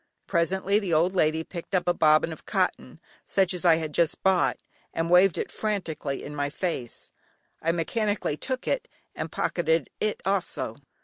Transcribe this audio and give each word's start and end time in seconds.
Presently 0.25 0.79
the 0.79 0.95
old 0.95 1.13
lady 1.13 1.43
picked 1.43 1.75
up 1.75 1.87
a 1.87 1.93
bobbin 1.93 2.33
of 2.33 2.43
cotton, 2.43 2.99
such 3.23 3.53
as 3.53 3.63
I 3.63 3.75
had 3.75 3.93
just 3.93 4.23
bought, 4.23 4.57
and 4.95 5.11
waved 5.11 5.37
it 5.37 5.51
frantically 5.51 6.23
in 6.23 6.35
my 6.35 6.49
face; 6.49 7.11
I 7.61 7.71
mechanically 7.71 8.35
took 8.35 8.67
it 8.67 8.87
and 9.13 9.31
pocketed 9.31 9.91
it 9.99 10.19
also. 10.25 10.77